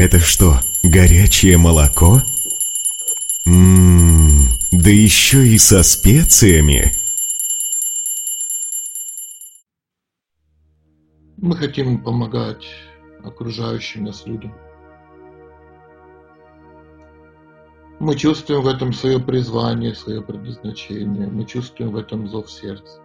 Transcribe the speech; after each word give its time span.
Это 0.00 0.18
что, 0.18 0.60
горячее 0.82 1.58
молоко? 1.58 2.22
Ммм, 3.44 4.48
да 4.70 4.88
еще 4.88 5.46
и 5.46 5.58
со 5.58 5.82
специями. 5.82 6.90
Мы 11.36 11.54
хотим 11.54 12.02
помогать 12.02 12.64
окружающим 13.22 14.04
нас 14.04 14.24
людям. 14.24 14.54
Мы 17.98 18.16
чувствуем 18.16 18.62
в 18.62 18.68
этом 18.68 18.94
свое 18.94 19.18
призвание, 19.18 19.94
свое 19.94 20.22
предназначение. 20.22 21.26
Мы 21.26 21.44
чувствуем 21.44 21.92
в 21.92 21.96
этом 21.98 22.26
зов 22.26 22.50
сердца. 22.50 23.02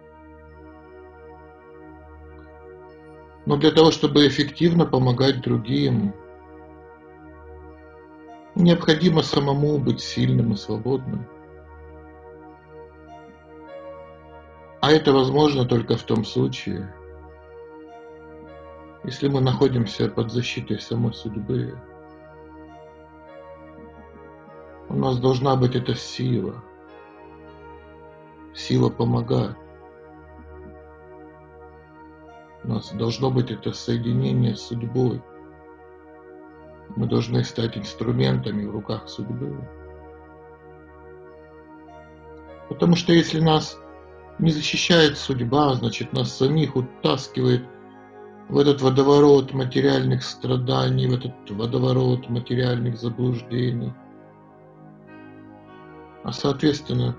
Но 3.44 3.58
для 3.58 3.70
того, 3.70 3.90
чтобы 3.90 4.26
эффективно 4.26 4.86
помогать 4.86 5.42
другим, 5.42 6.14
необходимо 8.56 9.22
самому 9.22 9.78
быть 9.78 10.00
сильным 10.00 10.54
и 10.54 10.56
свободным. 10.56 11.26
А 14.80 14.90
это 14.90 15.12
возможно 15.12 15.64
только 15.64 15.96
в 15.96 16.02
том 16.02 16.24
случае, 16.24 16.92
если 19.04 19.28
мы 19.28 19.40
находимся 19.40 20.08
под 20.08 20.32
защитой 20.32 20.80
самой 20.80 21.12
судьбы. 21.12 21.78
У 24.88 24.94
нас 24.94 25.18
должна 25.18 25.56
быть 25.56 25.74
эта 25.74 25.94
сила. 25.94 26.62
Сила 28.54 28.88
помогать. 28.88 29.56
У 32.64 32.68
нас 32.68 32.90
должно 32.92 33.30
быть 33.30 33.50
это 33.50 33.72
соединение 33.72 34.56
с 34.56 34.62
судьбой. 34.62 35.22
Мы 36.96 37.06
должны 37.06 37.44
стать 37.44 37.76
инструментами 37.76 38.64
в 38.64 38.70
руках 38.70 39.08
судьбы. 39.08 39.68
Потому 42.68 42.96
что 42.96 43.12
если 43.12 43.38
нас 43.38 43.78
не 44.38 44.50
защищает 44.50 45.16
судьба, 45.16 45.74
значит 45.74 46.12
нас 46.12 46.36
самих 46.36 46.74
утаскивает 46.74 47.64
в 48.48 48.58
этот 48.58 48.82
водоворот 48.82 49.52
материальных 49.52 50.24
страданий, 50.24 51.06
в 51.06 51.14
этот 51.14 51.34
водоворот 51.50 52.28
материальных 52.28 52.98
заблуждений– 52.98 53.92
а 56.26 56.32
соответственно, 56.32 57.16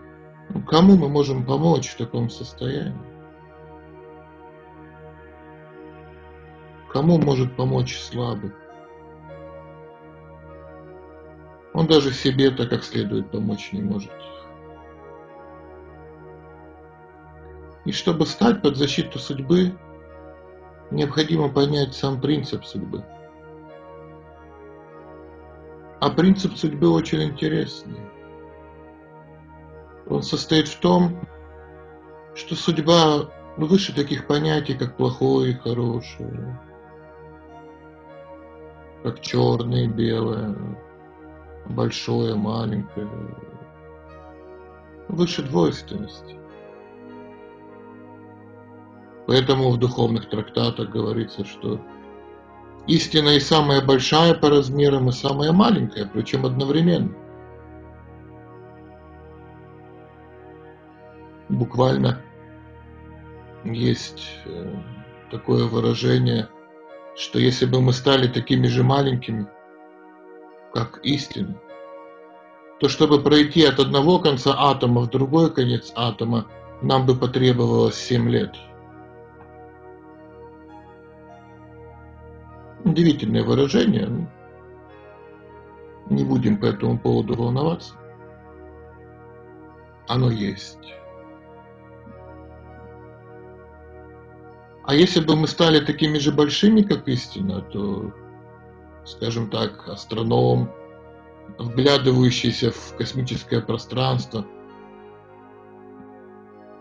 ну, 0.50 0.62
кому 0.64 0.98
мы 0.98 1.08
можем 1.08 1.46
помочь 1.46 1.92
в 1.92 1.98
таком 1.98 2.30
состоянии? 2.30 2.94
Кому 6.92 7.18
может 7.18 7.56
помочь 7.56 7.98
слабый? 7.98 8.52
Он 11.78 11.86
даже 11.86 12.12
себе-то 12.12 12.66
как 12.66 12.84
следует 12.84 13.30
помочь 13.30 13.72
не 13.72 13.84
может. 13.84 14.12
И 17.86 17.92
чтобы 17.92 18.26
стать 18.26 18.64
под 18.64 18.78
защиту 18.78 19.20
судьбы, 19.20 19.78
необходимо 20.90 21.50
понять 21.50 21.94
сам 21.94 22.20
принцип 22.20 22.66
судьбы. 22.66 23.06
А 26.02 26.10
принцип 26.10 26.56
судьбы 26.56 26.90
очень 26.90 27.22
интересный. 27.22 28.02
Он 30.08 30.24
состоит 30.24 30.70
в 30.70 30.80
том, 30.80 31.28
что 32.34 32.56
судьба 32.56 33.30
выше 33.56 33.94
таких 33.94 34.26
понятий, 34.26 34.74
как 34.74 34.98
плохое 34.98 35.52
и 35.52 35.60
хорошее, 35.60 36.60
как 39.04 39.22
черное 39.22 39.84
и 39.84 39.88
белое, 39.88 40.56
большое, 41.70 42.36
маленькое, 42.36 43.08
выше 45.08 45.44
двойственности. 45.44 46.38
Поэтому 49.28 49.72
в 49.72 49.78
духовных 49.78 50.30
трактатах 50.30 50.90
говорится, 50.90 51.46
что 51.46 51.82
истина 52.88 53.30
и 53.30 53.40
самая 53.40 53.86
большая 53.86 54.34
по 54.34 54.50
размерам, 54.50 55.10
и 55.10 55.12
самая 55.12 55.52
маленькая, 55.52 56.10
причем 56.12 56.46
одновременно. 56.46 57.14
буквально 61.50 62.22
есть 63.64 64.30
э, 64.46 64.76
такое 65.32 65.66
выражение, 65.66 66.48
что 67.16 67.40
если 67.40 67.66
бы 67.66 67.82
мы 67.82 67.94
стали 67.94 68.28
такими 68.28 68.68
же 68.68 68.84
маленькими, 68.84 69.48
как 70.78 71.00
истина, 71.04 71.60
то 72.80 72.88
чтобы 72.88 73.24
пройти 73.24 73.66
от 73.66 73.80
одного 73.80 74.20
конца 74.20 74.54
атома 74.56 75.02
в 75.02 75.10
другой 75.10 75.52
конец 75.52 75.92
атома, 75.96 76.46
нам 76.84 77.08
бы 77.08 77.16
потребовалось 77.16 77.96
7 77.96 78.30
лет. 78.30 78.56
Удивительное 82.84 83.44
выражение. 83.44 84.30
Не 86.12 86.24
будем 86.24 86.60
по 86.60 86.66
этому 86.68 87.00
поводу 87.00 87.36
волноваться. 87.36 87.96
Оно 90.08 90.30
есть. 90.30 90.94
А 94.84 94.94
если 94.94 95.22
бы 95.22 95.36
мы 95.36 95.48
стали 95.48 95.84
такими 95.84 96.20
же 96.20 96.32
большими, 96.32 96.84
как 96.84 97.08
истина, 97.08 97.62
то, 97.62 98.14
скажем 99.08 99.50
так, 99.50 99.88
астроном, 99.88 100.70
вглядывающийся 101.58 102.72
в 102.72 102.96
космическое 102.98 103.62
пространство, 103.62 104.46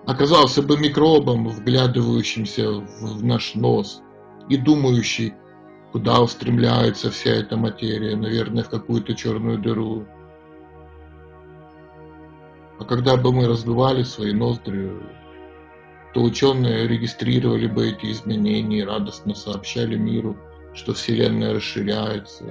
оказался 0.06 0.62
бы 0.62 0.76
микробом, 0.76 1.48
вглядывающимся 1.48 2.70
в 2.70 3.24
наш 3.24 3.54
нос 3.54 4.02
и 4.48 4.56
думающий, 4.56 5.34
куда 5.92 6.20
устремляется 6.20 7.10
вся 7.10 7.30
эта 7.30 7.56
материя, 7.56 8.16
наверное, 8.16 8.64
в 8.64 8.70
какую-то 8.70 9.14
черную 9.14 9.58
дыру. 9.58 10.04
А 12.78 12.84
когда 12.84 13.16
бы 13.16 13.32
мы 13.32 13.46
раздували 13.46 14.02
свои 14.02 14.32
ноздри, 14.32 14.92
то 16.12 16.22
ученые 16.22 16.88
регистрировали 16.88 17.66
бы 17.66 17.88
эти 17.88 18.10
изменения 18.10 18.80
и 18.80 18.84
радостно 18.84 19.34
сообщали 19.34 19.96
миру, 19.96 20.36
что 20.76 20.92
Вселенная 20.92 21.54
расширяется. 21.54 22.44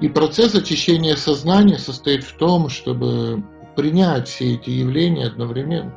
И 0.00 0.08
процесс 0.08 0.54
очищения 0.54 1.16
сознания 1.16 1.78
состоит 1.78 2.24
в 2.24 2.36
том, 2.36 2.68
чтобы 2.68 3.44
принять 3.76 4.28
все 4.28 4.54
эти 4.54 4.70
явления 4.70 5.26
одновременно. 5.26 5.94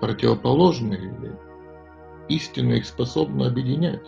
Противоположные 0.00 1.02
явления. 1.02 1.38
Истина 2.28 2.74
их 2.74 2.86
способна 2.86 3.48
объединять. 3.48 4.06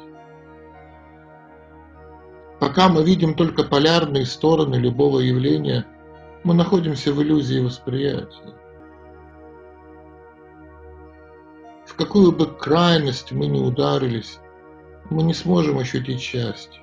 Пока 2.61 2.89
мы 2.89 3.03
видим 3.03 3.35
только 3.35 3.65
полярные 3.65 4.25
стороны 4.27 4.77
любого 4.77 5.19
явления, 5.19 5.85
мы 6.45 6.55
находимся 6.55 7.13
в 7.13 7.21
иллюзии 7.21 7.59
восприятия. 7.59 8.62
Какую 12.03 12.33
бы 12.33 12.47
крайность 12.47 13.31
мы 13.31 13.47
ни 13.47 13.61
ударились, 13.61 14.41
мы 15.09 15.23
не 15.23 15.35
сможем 15.35 15.79
ощутить 15.79 16.21
счастье. 16.21 16.83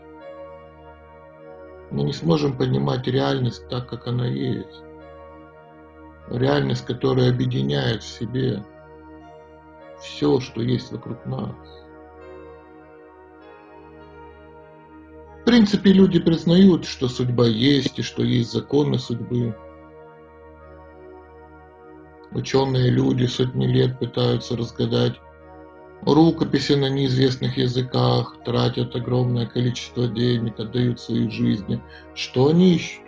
Мы 1.91 2.03
не 2.03 2.13
сможем 2.13 2.56
понимать 2.56 3.06
реальность 3.06 3.68
так, 3.68 3.90
как 3.90 4.07
она 4.07 4.28
есть. 4.28 4.81
Реальность, 6.30 6.85
которая 6.85 7.31
объединяет 7.31 8.01
в 8.01 8.07
себе 8.07 8.63
все, 10.00 10.39
что 10.39 10.62
есть 10.62 10.89
вокруг 10.94 11.25
нас. 11.25 11.54
В 15.42 15.44
принципе, 15.44 15.92
люди 15.92 16.19
признают, 16.19 16.86
что 16.86 17.10
судьба 17.10 17.45
есть 17.45 18.00
и 18.00 18.04
что 18.04 18.24
есть 18.24 18.54
законы 18.54 18.98
судьбы. 18.98 19.54
Ученые 22.39 22.89
люди 22.89 23.25
сотни 23.25 23.68
лет 23.68 24.00
пытаются 24.00 24.56
разгадать 24.56 25.19
рукописи 26.03 26.71
на 26.71 26.89
неизвестных 26.89 27.57
языках, 27.57 28.38
тратят 28.45 28.95
огромное 28.95 29.45
количество 29.45 30.07
денег, 30.07 30.57
отдают 30.57 31.01
свои 31.01 31.30
жизни. 31.30 31.83
Что 32.15 32.47
они 32.47 32.75
ищут? 32.75 33.03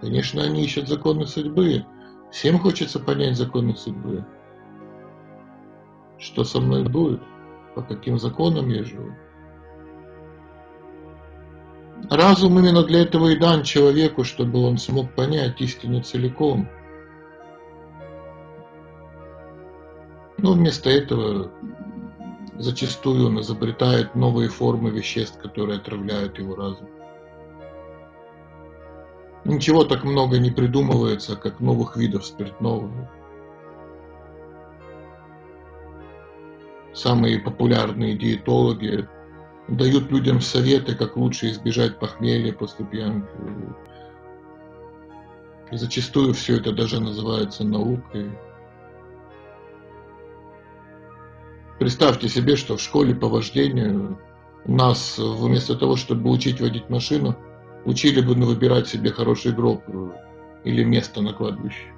Конечно, 0.00 0.42
они 0.42 0.64
ищут 0.64 0.88
законы 0.88 1.28
судьбы. 1.28 1.86
Всем 2.32 2.58
хочется 2.58 2.98
понять 2.98 3.36
законы 3.36 3.76
судьбы. 3.76 4.26
Что 6.18 6.42
со 6.42 6.58
мной 6.58 6.82
будет? 6.88 7.22
По 7.76 7.82
каким 7.82 8.18
законам 8.18 8.68
я 8.68 8.82
живу? 8.82 9.12
Разум 12.10 12.58
именно 12.58 12.82
для 12.82 13.02
этого 13.02 13.28
и 13.28 13.38
дан 13.38 13.62
человеку, 13.62 14.24
чтобы 14.24 14.58
он 14.60 14.76
смог 14.76 15.14
понять 15.14 15.60
истину 15.60 16.02
целиком. 16.02 16.68
Но 20.38 20.52
вместо 20.52 20.88
этого 20.88 21.50
зачастую 22.56 23.26
он 23.26 23.40
изобретает 23.40 24.14
новые 24.14 24.48
формы 24.48 24.90
веществ, 24.90 25.38
которые 25.40 25.78
отравляют 25.78 26.38
его 26.38 26.54
разум. 26.54 26.88
Ничего 29.44 29.84
так 29.84 30.04
много 30.04 30.38
не 30.38 30.50
придумывается, 30.50 31.36
как 31.36 31.60
новых 31.60 31.96
видов 31.96 32.24
спиртного. 32.24 32.90
Самые 36.92 37.40
популярные 37.40 38.16
диетологи 38.16 39.08
дают 39.68 40.10
людям 40.10 40.40
советы, 40.40 40.94
как 40.94 41.16
лучше 41.16 41.50
избежать 41.50 41.98
похмелья 41.98 42.52
после 42.52 42.84
пьянки. 42.84 43.28
И 45.70 45.76
зачастую 45.76 46.34
все 46.34 46.56
это 46.56 46.72
даже 46.72 47.00
называется 47.00 47.64
наукой. 47.64 48.30
Представьте 51.78 52.28
себе, 52.28 52.56
что 52.56 52.76
в 52.76 52.80
школе 52.80 53.14
по 53.14 53.28
вождению 53.28 54.18
нас 54.66 55.16
вместо 55.16 55.76
того, 55.76 55.94
чтобы 55.96 56.30
учить 56.30 56.60
водить 56.60 56.90
машину, 56.90 57.36
учили 57.84 58.20
бы 58.20 58.34
выбирать 58.34 58.88
себе 58.88 59.10
хороший 59.10 59.52
гроб 59.52 59.82
или 60.64 60.82
место 60.82 61.22
на 61.22 61.32
кладбище. 61.32 61.94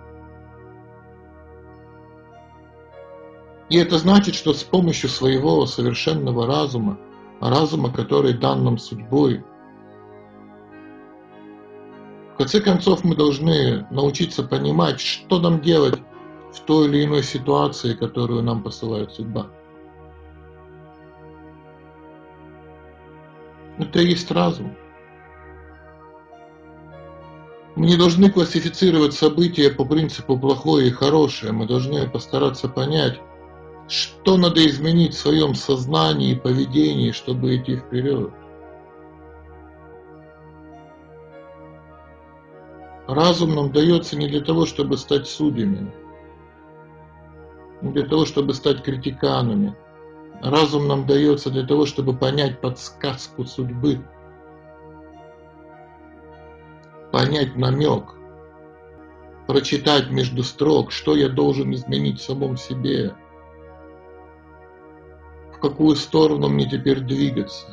И 3.70 3.78
это 3.78 3.98
значит, 3.98 4.34
что 4.34 4.52
с 4.52 4.64
помощью 4.64 5.08
своего 5.08 5.64
совершенного 5.64 6.46
разума, 6.46 6.98
разума, 7.40 7.90
который 7.90 8.34
дан 8.34 8.64
нам 8.64 8.76
судьбой, 8.76 9.42
в 12.34 12.36
конце 12.36 12.60
концов 12.60 13.04
мы 13.04 13.16
должны 13.16 13.86
научиться 13.90 14.42
понимать, 14.42 15.00
что 15.00 15.38
нам 15.38 15.60
делать 15.60 15.98
в 16.52 16.60
той 16.60 16.88
или 16.88 17.04
иной 17.04 17.22
ситуации, 17.22 17.94
которую 17.94 18.42
нам 18.42 18.62
посылает 18.62 19.12
судьба. 19.12 19.50
Это 23.80 24.00
и 24.00 24.08
есть 24.08 24.30
разум. 24.30 24.76
Мы 27.76 27.86
не 27.86 27.96
должны 27.96 28.30
классифицировать 28.30 29.14
события 29.14 29.70
по 29.70 29.86
принципу 29.86 30.38
плохое 30.38 30.88
и 30.88 30.90
хорошее. 30.90 31.52
Мы 31.52 31.66
должны 31.66 32.06
постараться 32.10 32.68
понять, 32.68 33.18
что 33.88 34.36
надо 34.36 34.66
изменить 34.66 35.14
в 35.14 35.18
своем 35.18 35.54
сознании 35.54 36.32
и 36.32 36.38
поведении, 36.38 37.12
чтобы 37.12 37.56
идти 37.56 37.76
вперед. 37.76 38.30
Разум 43.06 43.54
нам 43.54 43.72
дается 43.72 44.14
не 44.16 44.28
для 44.28 44.42
того, 44.42 44.66
чтобы 44.66 44.98
стать 44.98 45.26
судьями, 45.26 45.90
не 47.80 47.92
для 47.92 48.06
того, 48.06 48.26
чтобы 48.26 48.52
стать 48.52 48.82
критиканами. 48.82 49.74
Разум 50.40 50.88
нам 50.88 51.06
дается 51.06 51.50
для 51.50 51.66
того, 51.66 51.84
чтобы 51.84 52.16
понять 52.16 52.62
подсказку 52.62 53.44
судьбы, 53.44 54.00
понять 57.12 57.56
намек, 57.56 58.14
прочитать 59.46 60.10
между 60.10 60.42
строк, 60.42 60.92
что 60.92 61.14
я 61.14 61.28
должен 61.28 61.74
изменить 61.74 62.20
в 62.20 62.24
самом 62.24 62.56
себе, 62.56 63.14
в 65.52 65.58
какую 65.60 65.94
сторону 65.94 66.48
мне 66.48 66.66
теперь 66.66 67.00
двигаться, 67.00 67.66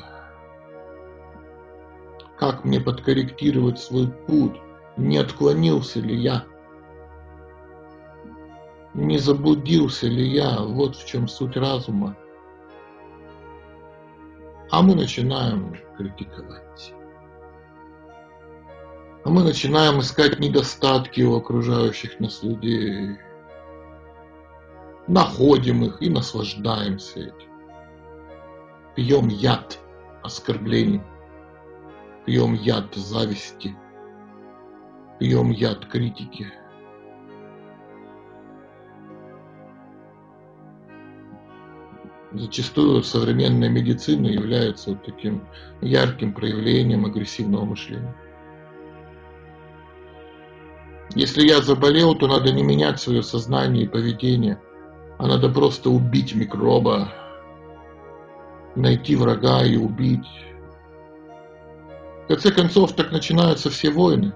как 2.38 2.66
мне 2.66 2.82
подкорректировать 2.82 3.80
свой 3.80 4.10
путь, 4.10 4.58
не 4.98 5.18
отклонился 5.20 6.02
ли 6.02 6.18
я, 6.18 6.44
не 8.94 9.20
заблудился 9.20 10.08
ли 10.08 10.28
я, 10.28 10.60
вот 10.60 10.98
в 10.98 11.06
чем 11.06 11.30
суть 11.30 11.56
разума. 11.56 12.18
А 14.70 14.82
мы 14.82 14.96
начинаем 14.96 15.78
критиковать. 15.98 16.94
А 19.24 19.30
мы 19.30 19.44
начинаем 19.44 20.00
искать 20.00 20.40
недостатки 20.40 21.22
у 21.22 21.38
окружающих 21.38 22.20
нас 22.20 22.44
людей. 22.44 23.18
Находим 25.08 25.86
их 25.86 26.02
и 26.02 26.10
наслаждаемся 26.10 27.20
этим. 27.20 27.52
Пьем 28.96 29.30
яд 29.30 29.80
оскорблений. 30.24 31.02
Пьем 32.26 32.54
яд 32.54 32.94
зависти. 32.94 33.76
Пьем 35.20 35.52
яд 35.52 35.86
критики. 35.86 36.52
Зачастую 42.38 43.02
современная 43.02 43.68
медицина 43.68 44.28
является 44.28 44.92
вот 44.92 45.04
таким 45.04 45.48
ярким 45.82 46.34
проявлением 46.34 47.06
агрессивного 47.06 47.66
мышления. 47.66 48.16
Если 51.16 51.48
я 51.48 51.62
заболел, 51.62 52.14
то 52.14 52.28
надо 52.28 52.52
не 52.52 52.62
менять 52.62 53.00
свое 53.00 53.24
сознание 53.24 53.86
и 53.86 53.88
поведение, 53.88 54.62
а 55.18 55.26
надо 55.26 55.50
просто 55.50 55.90
убить 55.90 56.36
микроба, 56.36 57.12
найти 58.76 59.16
врага 59.16 59.64
и 59.64 59.76
убить. 59.76 60.28
В 62.26 62.28
конце 62.28 62.52
концов, 62.52 62.94
так 62.94 63.12
начинаются 63.12 63.72
все 63.72 63.90
войны. 63.90 64.32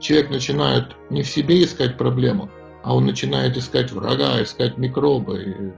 Человек 0.00 0.30
начинает 0.30 0.96
не 1.10 1.22
в 1.22 1.28
себе 1.28 1.62
искать 1.62 1.98
проблему, 1.98 2.48
а 2.86 2.94
он 2.94 3.04
начинает 3.04 3.56
искать 3.56 3.90
врага, 3.90 4.40
искать 4.40 4.78
микроба, 4.78 5.36
и 5.36 5.72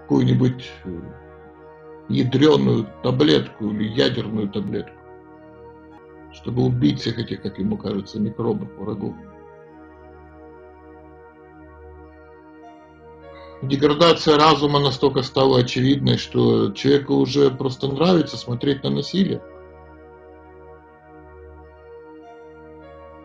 какую-нибудь 0.00 0.72
ядреную 2.08 2.86
таблетку 3.02 3.70
или 3.70 3.86
ядерную 3.86 4.48
таблетку 4.48 4.96
чтобы 6.32 6.62
убить 6.62 7.00
всех 7.00 7.18
этих, 7.18 7.42
как 7.42 7.58
ему 7.58 7.76
кажется, 7.76 8.20
микробов, 8.20 8.68
врагов. 8.78 9.14
Деградация 13.62 14.36
разума 14.38 14.78
настолько 14.78 15.22
стала 15.22 15.58
очевидной, 15.58 16.18
что 16.18 16.70
человеку 16.70 17.14
уже 17.14 17.50
просто 17.50 17.88
нравится 17.88 18.36
смотреть 18.36 18.84
на 18.84 18.90
насилие. 18.90 19.42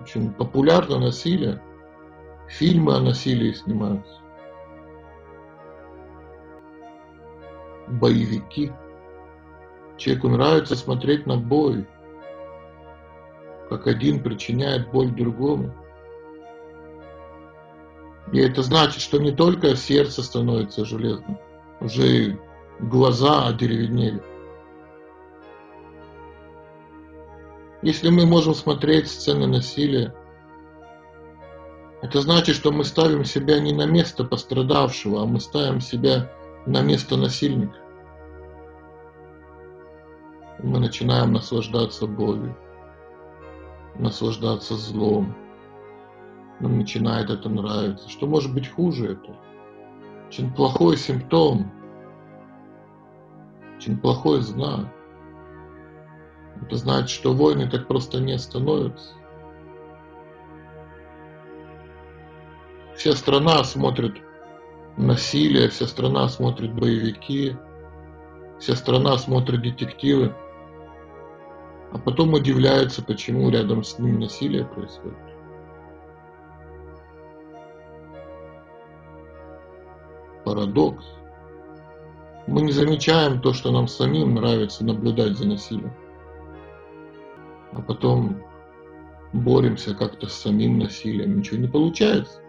Очень 0.01 0.33
популярно 0.33 0.99
насилие. 0.99 1.61
Фильмы 2.47 2.95
о 2.95 2.99
насилии 2.99 3.53
снимаются. 3.53 4.21
Боевики. 7.87 8.71
Человеку 9.97 10.29
нравится 10.29 10.75
смотреть 10.75 11.25
на 11.25 11.37
бой 11.37 11.87
как 13.69 13.87
один 13.87 14.21
причиняет 14.21 14.91
боль 14.91 15.11
другому. 15.11 15.73
И 18.31 18.39
это 18.39 18.63
значит, 18.63 19.01
что 19.01 19.19
не 19.19 19.31
только 19.31 19.75
сердце 19.75 20.23
становится 20.23 20.85
железным, 20.85 21.37
уже 21.79 22.07
и 22.07 22.37
глаза 22.79 23.47
одеревенели. 23.47 24.21
Если 27.81 28.09
мы 28.09 28.25
можем 28.25 28.55
смотреть 28.55 29.09
сцены 29.09 29.45
насилия, 29.45 30.15
это 32.05 32.21
значит, 32.21 32.55
что 32.55 32.71
мы 32.71 32.83
ставим 32.83 33.25
себя 33.25 33.59
не 33.59 33.73
на 33.73 33.85
место 33.85 34.23
пострадавшего, 34.23 35.21
а 35.21 35.25
мы 35.25 35.39
ставим 35.39 35.81
себя 35.81 36.31
на 36.65 36.81
место 36.81 37.17
насильника. 37.17 37.77
Мы 40.63 40.79
начинаем 40.79 41.33
наслаждаться 41.33 42.07
болью 42.07 42.55
наслаждаться 43.99 44.75
злом. 44.75 45.35
Нам 46.59 46.77
начинает 46.77 47.29
это 47.29 47.49
нравиться. 47.49 48.09
Что 48.09 48.27
может 48.27 48.53
быть 48.53 48.69
хуже 48.69 49.13
это? 49.13 49.35
Очень 50.27 50.53
плохой 50.53 50.97
симптом. 50.97 51.71
Очень 53.77 53.97
плохой 53.99 54.41
знак. 54.41 54.87
Это 56.61 56.77
значит, 56.77 57.09
что 57.09 57.33
войны 57.33 57.69
так 57.69 57.87
просто 57.87 58.19
не 58.19 58.33
остановятся. 58.33 59.13
Вся 62.95 63.13
страна 63.13 63.63
смотрит 63.63 64.15
насилие, 64.97 65.69
вся 65.69 65.87
страна 65.87 66.27
смотрит 66.29 66.73
боевики, 66.73 67.55
вся 68.59 68.75
страна 68.75 69.17
смотрит 69.17 69.61
детективы 69.61 70.33
а 71.95 71.97
потом 71.97 72.33
удивляются, 72.33 73.01
почему 73.01 73.49
рядом 73.49 73.81
с 73.81 73.97
ним 73.97 74.19
насилие 74.19 74.65
происходит. 74.65 75.17
Парадокс. 80.43 81.05
Мы 82.47 82.63
не 82.63 82.73
замечаем 82.73 83.39
то, 83.39 83.53
что 83.53 83.71
нам 83.71 83.87
самим 83.87 84.35
нравится 84.35 84.83
наблюдать 84.83 85.37
за 85.37 85.47
насилием. 85.47 85.93
А 87.71 87.81
потом 87.81 88.43
боремся 89.31 89.95
как-то 89.95 90.27
с 90.27 90.33
самим 90.33 90.79
насилием. 90.79 91.37
Ничего 91.37 91.61
не 91.61 91.69
получается. 91.69 92.41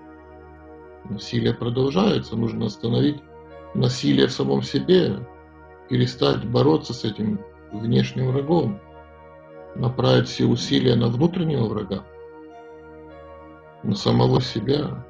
Насилие 1.09 1.55
продолжается, 1.55 2.37
нужно 2.37 2.67
остановить 2.67 3.23
насилие 3.75 4.27
в 4.27 4.33
самом 4.33 4.63
себе, 4.63 5.27
перестать 5.89 6.45
бороться 6.45 6.93
с 6.95 7.05
этим 7.05 7.39
внешним 7.73 8.31
врагом, 8.31 8.81
направить 9.77 10.29
все 10.29 10.47
усилия 10.47 10.97
на 10.97 11.09
внутреннего 11.09 11.67
врага, 11.67 12.05
на 13.83 13.95
самого 13.95 14.41
себя. 14.41 15.05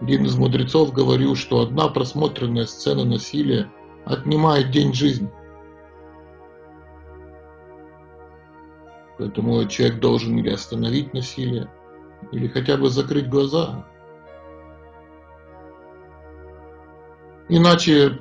Один 0.00 0.24
из 0.24 0.36
мудрецов 0.36 0.92
говорил, 0.92 1.34
что 1.34 1.60
одна 1.60 1.88
просмотренная 1.88 2.66
сцена 2.66 3.04
насилия 3.04 3.70
отнимает 4.04 4.70
день 4.70 4.92
жизни. 4.92 5.30
Поэтому 9.18 9.64
человек 9.66 10.00
должен 10.00 10.38
или 10.38 10.50
остановить 10.50 11.14
насилие, 11.14 11.70
или 12.30 12.48
хотя 12.48 12.76
бы 12.76 12.88
закрыть 12.88 13.28
глаза. 13.28 13.86
Иначе 17.48 18.20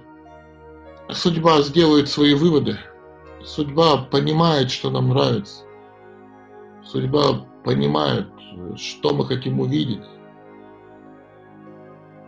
судьба 1.09 1.61
сделает 1.61 2.09
свои 2.09 2.33
выводы. 2.33 2.77
Судьба 3.43 4.03
понимает, 4.03 4.71
что 4.71 4.89
нам 4.89 5.09
нравится. 5.09 5.63
Судьба 6.83 7.45
понимает, 7.63 8.27
что 8.75 9.13
мы 9.13 9.25
хотим 9.25 9.59
увидеть. 9.59 10.03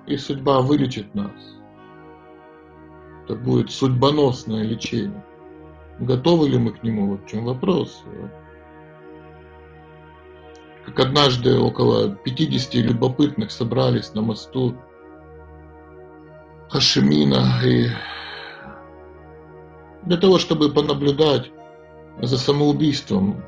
И 0.05 0.17
судьба 0.17 0.61
вылечит 0.61 1.13
нас. 1.15 1.31
Это 3.23 3.35
будет 3.35 3.71
судьбоносное 3.71 4.63
лечение. 4.63 5.23
Готовы 5.99 6.49
ли 6.49 6.57
мы 6.57 6.71
к 6.71 6.83
нему? 6.83 7.11
Вот 7.11 7.23
в 7.23 7.27
чем 7.27 7.45
вопрос 7.45 8.03
как 10.85 10.99
однажды 10.99 11.57
около 11.57 12.09
50 12.09 12.75
любопытных 12.75 13.51
собрались 13.51 14.13
на 14.13 14.21
мосту 14.21 14.75
Хашимина 16.69 17.61
и 17.63 17.87
для 20.03 20.17
того, 20.17 20.37
чтобы 20.37 20.71
понаблюдать 20.71 21.51
за 22.21 22.37
самоубийством 22.37 23.43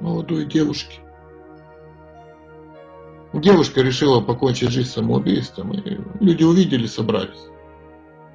молодой 0.00 0.44
девушки. 0.44 1.00
Девушка 3.32 3.80
решила 3.80 4.20
покончить 4.20 4.70
жизнь 4.70 4.90
самоубийством, 4.90 5.72
и 5.72 5.98
люди 6.20 6.42
увидели, 6.42 6.86
собрались. 6.86 7.46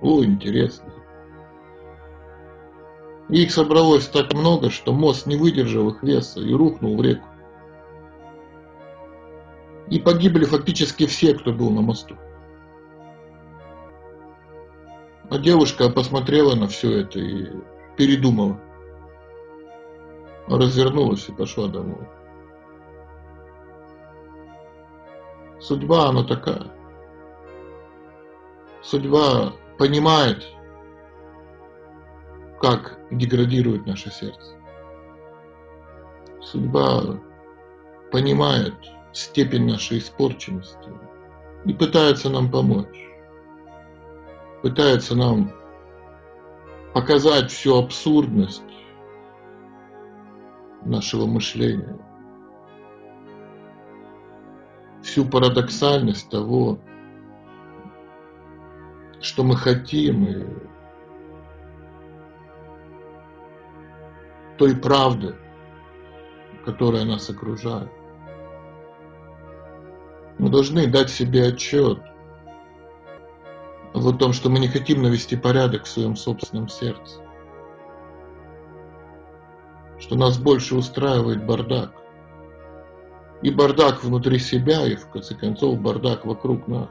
О, 0.02 0.24
интересно. 0.24 0.94
их 3.30 3.52
собралось 3.52 4.08
так 4.08 4.34
много, 4.34 4.70
что 4.70 4.94
мост 4.94 5.26
не 5.26 5.36
выдержал 5.36 5.90
их 5.90 6.02
веса 6.02 6.40
и 6.40 6.54
рухнул 6.54 6.96
в 6.96 7.02
реку. 7.02 7.28
И 9.90 10.00
погибли 10.00 10.46
фактически 10.46 11.06
все, 11.06 11.34
кто 11.36 11.52
был 11.52 11.70
на 11.70 11.82
мосту. 11.82 12.16
А 15.30 15.38
девушка 15.38 15.90
посмотрела 15.90 16.56
на 16.56 16.68
все 16.68 17.02
это 17.02 17.20
и 17.20 17.52
передумала. 17.98 18.60
Развернулась 20.48 21.28
и 21.28 21.32
пошла 21.32 21.68
домой. 21.68 22.08
Судьба, 25.60 26.10
она 26.10 26.24
такая. 26.24 26.72
Судьба 28.84 29.54
понимает, 29.80 30.46
как 32.62 33.00
деградирует 33.10 33.88
наше 33.88 34.12
сердце. 34.12 34.56
Судьба 36.42 37.20
понимает, 38.12 38.76
степень 39.16 39.66
нашей 39.66 40.00
испорченности 40.00 40.90
и 41.66 41.74
пытается 41.74 42.30
нам 42.30 42.52
помочь. 42.52 43.02
Пытается 44.62 45.16
нам 45.16 45.52
показать 46.94 47.50
всю 47.50 47.78
абсурдность 47.78 48.62
нашего 50.84 51.26
мышления, 51.26 51.98
всю 55.02 55.26
парадоксальность 55.26 56.30
того, 56.30 56.80
что 59.22 59.44
мы 59.44 59.56
хотим, 59.56 60.26
и 60.26 60.46
той 64.58 64.76
правды, 64.76 65.36
которая 66.66 67.06
нас 67.06 67.30
окружает. 67.30 67.90
Мы 70.38 70.50
должны 70.50 70.88
дать 70.88 71.10
себе 71.10 71.48
отчет 71.48 72.00
в 73.94 74.18
том, 74.18 74.34
что 74.34 74.50
мы 74.50 74.60
не 74.60 74.68
хотим 74.68 75.02
навести 75.02 75.38
порядок 75.38 75.86
в 75.86 75.88
своем 75.88 76.16
собственном 76.16 76.68
сердце. 76.68 77.22
Что 80.00 80.16
нас 80.16 80.38
больше 80.38 80.76
устраивает 80.76 81.46
бардак. 81.46 81.94
И 83.42 83.52
бардак 83.52 84.04
внутри 84.04 84.40
себя, 84.40 84.86
и 84.86 84.96
в 84.96 85.08
конце 85.10 85.36
концов 85.36 85.80
бардак 85.80 86.26
вокруг 86.26 86.68
нас. 86.68 86.90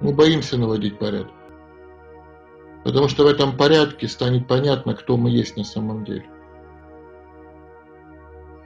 Мы 0.00 0.12
боимся 0.12 0.58
наводить 0.58 0.98
порядок. 0.98 1.32
Потому 2.84 3.08
что 3.08 3.24
в 3.24 3.26
этом 3.26 3.56
порядке 3.56 4.06
станет 4.08 4.46
понятно, 4.46 4.94
кто 4.94 5.16
мы 5.16 5.30
есть 5.30 5.56
на 5.56 5.64
самом 5.64 6.04
деле. 6.04 6.28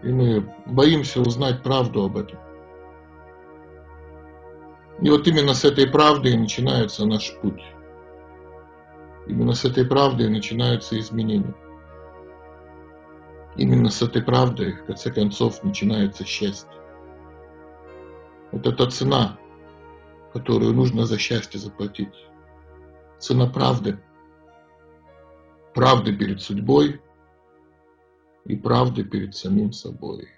И 0.02 0.08
мы 0.08 0.54
боимся 0.66 1.20
узнать 1.20 1.62
правду 1.62 2.04
об 2.04 2.16
этом. 2.16 2.38
И 5.00 5.10
вот 5.10 5.26
именно 5.28 5.54
с 5.54 5.64
этой 5.64 5.88
правдой 5.88 6.36
начинается 6.36 7.06
наш 7.06 7.34
путь. 7.40 7.62
Именно 9.26 9.52
с 9.52 9.64
этой 9.64 9.84
правдой 9.84 10.28
начинаются 10.28 10.98
изменения. 10.98 11.54
Именно 13.56 13.90
с 13.90 14.02
этой 14.02 14.22
правдой, 14.22 14.72
в 14.72 14.84
конце 14.86 15.12
концов, 15.12 15.62
начинается 15.62 16.24
счастье. 16.24 16.70
Это 18.52 18.72
та 18.72 18.86
цена, 18.86 19.38
которую 20.32 20.72
нужно 20.74 21.04
за 21.04 21.18
счастье 21.18 21.60
заплатить. 21.60 22.14
Цена 23.18 23.46
правды. 23.46 23.98
Правды 25.74 26.16
перед 26.16 26.40
судьбой, 26.40 27.00
и 28.48 28.56
правды 28.56 29.04
перед 29.04 29.36
самим 29.36 29.72
собой. 29.72 30.28